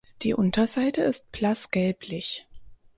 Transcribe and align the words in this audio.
Die 0.23 0.33
Unterseite 0.33 1.03
ist 1.03 1.31
blass 1.31 1.69
gelblich. 1.69 2.47